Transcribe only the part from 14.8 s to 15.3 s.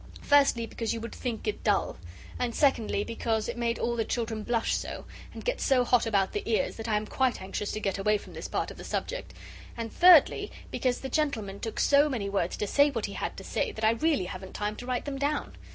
write them